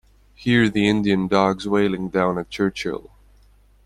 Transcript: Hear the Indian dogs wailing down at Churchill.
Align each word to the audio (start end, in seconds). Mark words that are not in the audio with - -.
Hear 0.33 0.67
the 0.67 0.89
Indian 0.89 1.27
dogs 1.27 1.67
wailing 1.67 2.09
down 2.09 2.39
at 2.39 2.49
Churchill. 2.49 3.11